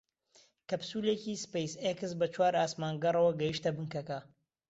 [0.69, 4.19] کەپسوولێکی سپەیس ئێکس بە چوار ئاسمانگەڕەوە گەیشتە بنکەکە